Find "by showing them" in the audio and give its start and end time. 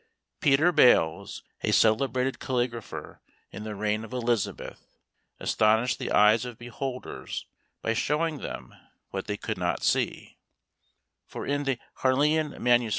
7.83-8.73